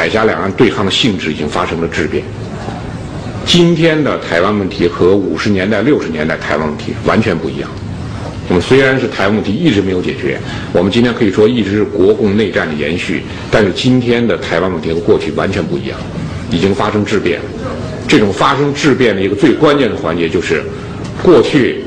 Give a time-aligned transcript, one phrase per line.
[0.00, 2.24] 海峡两岸对抗的性质已经发生了质变。
[3.44, 7.68] 今天的台湾问题和五十年代、六十年代台湾问题完全不一样。
[8.48, 10.40] 我们虽然是台湾问题一直没有解决，
[10.72, 15.98] 我们今天可以说一直是国共内战的延续，但是今天的台湾问题和过去完全不一样，
[16.50, 17.38] 已经发生质变。
[18.08, 20.62] 这种发生质变的一个最关键的环节就是，
[21.22, 21.84] 过去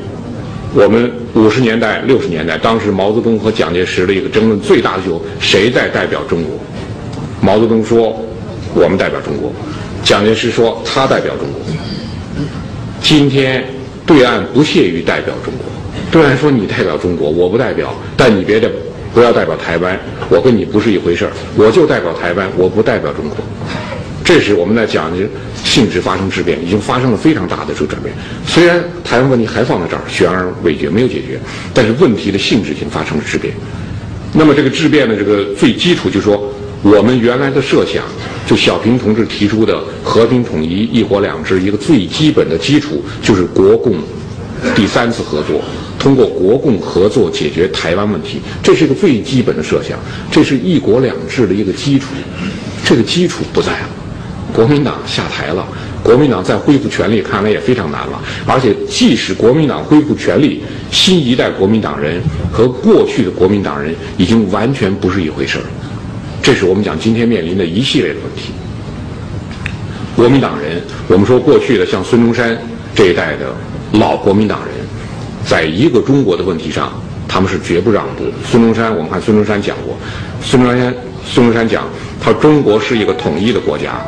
[0.75, 6.59] 我们五十年代、六十年代，当时毛泽东和蒋介石的一个争论最大的就谁在代表中国？
[7.43, 8.17] 毛泽东说
[8.73, 9.51] 我们代表中国，
[10.01, 11.61] 蒋介石说他代表中国。
[13.01, 13.61] 今天
[14.05, 15.65] 对岸不屑于代表中国。
[16.09, 18.71] 对岸说你代表中国，我不代表，但你别的
[19.13, 21.31] 不要代表台湾，我跟你不是一回事儿。
[21.57, 23.35] 我就代表台湾，我不代表中国。
[24.23, 25.27] 这是我们在讲的
[25.65, 28.15] 性质发生质变，已经发生了非常大的这个转变。
[28.47, 31.37] 虽然台湾问题还放在这儿，悬而未决，没有解决，
[31.73, 33.53] 但是问题的性质已经发生了质变。
[34.31, 36.49] 那么这个质变的这个最基础，就是说
[36.83, 38.03] 我们原来的设想，
[38.45, 43.95] 就小平同志提出的和平统一、一国两制，一个最基本的基础就是国共
[44.75, 45.61] 第三次合作。
[45.97, 49.97] 通过国共合作解决台湾问题，这是一个最基本的设想，
[50.29, 52.07] 这是一国两制的一个基础。
[52.83, 53.89] 这个基础不在了，
[54.53, 55.65] 国民党下台了，
[56.03, 58.21] 国民党再恢复权力，看来也非常难了。
[58.45, 62.21] 而且，即使国民党恢复权力，新一代国民党人
[62.51, 65.63] 和过去的国民党人已经完全不是一回事儿。
[66.43, 68.51] 这是我们讲今天面临的一系列的问题。
[70.13, 72.55] 国民党人，我们说过去的像孙中山
[72.93, 73.55] 这一代的
[73.93, 74.75] 老国民党人。
[75.45, 76.93] 在一个中国的问题上，
[77.27, 78.25] 他们是绝不让步。
[78.45, 79.97] 孙中山，我们看孙中山讲过，
[80.41, 80.93] 孙中山
[81.25, 81.85] 孙中山讲，
[82.21, 84.01] 他中国是一个统一的国家，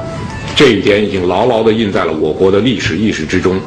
[0.57, 3.59] 这一点已经牢牢地印在了我国的历史意识之中。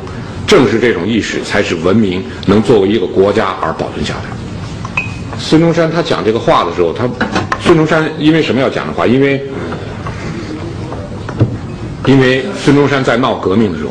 [0.46, 4.47] 正是这种意识，才使文明能作为一个国家而保存下来。
[5.38, 7.08] 孙中山他讲这个话的时候，他
[7.60, 9.06] 孙中山因为什么要讲的话？
[9.06, 9.42] 因为
[12.06, 13.90] 因为孙中山在闹革命的时候，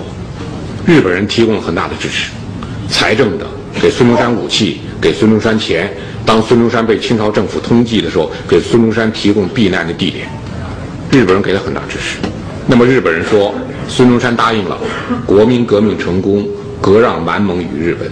[0.86, 2.32] 日本人提供了很大的支持，
[2.90, 3.46] 财政的。
[3.80, 5.96] 给孙中山武器，给孙中山钱。
[6.26, 10.28] 当孙中山被清朝政府通缉的时候，给孙中山提供避难的地点。
[11.12, 12.18] 日本人给了很大支持。
[12.66, 13.54] 那么日本人说，
[13.88, 14.78] 孙中山答应了，
[15.28, 16.48] 国民革命成功，
[16.82, 18.10] 割让满蒙与日本。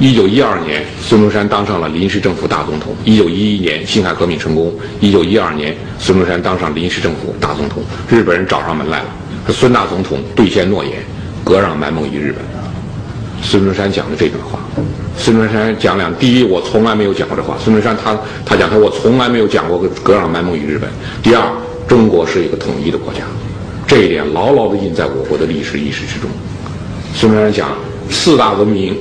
[0.00, 2.96] 一九一二年，孙中山当上了临时政府大总统。
[3.04, 4.72] 一九一一年，辛亥革命成功。
[4.98, 7.82] 一九一二年，孙中山当上临时政府大总统。
[8.08, 9.08] 日本人找上门来了，
[9.48, 10.94] 孙大总统兑现诺言，
[11.44, 12.42] 割让满蒙与日本。
[13.42, 14.58] 孙中山讲的这段话，
[15.18, 17.58] 孙中山讲两：第一，我从来没有讲过这话。
[17.62, 20.88] 孙中山他他讲他我从来没有讲过割让满蒙与日本。
[21.22, 21.44] 第二，
[21.86, 23.20] 中国是一个统一的国家，
[23.86, 26.30] 这一点牢牢地印在我国的历史意识之中。
[27.14, 27.76] 孙中山讲
[28.08, 28.96] 四大文明：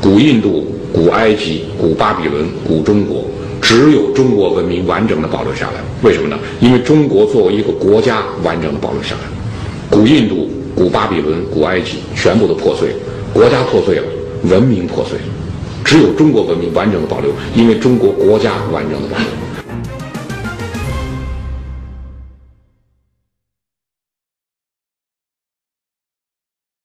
[0.00, 3.24] 古印度、古埃及、古巴比伦、古中国，
[3.60, 5.80] 只有中国文明完整的保留下来。
[6.02, 6.38] 为什么呢？
[6.60, 9.22] 因为中国作为一个国家完整的保留下来，
[9.90, 12.94] 古印度、古巴比伦、古埃及全部都破碎了。
[13.32, 14.04] 国家破碎了，
[14.44, 15.24] 文明破碎了，
[15.84, 19.26] 只有中国文明完整的保留，因为中国国家完整的保留。